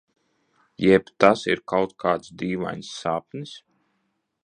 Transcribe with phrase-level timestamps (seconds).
[0.85, 3.57] Jeb tas ir kaut kāds dīvains sapnis?